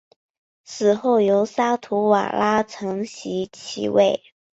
[0.63, 4.23] 死后由沙图瓦拉承袭其位。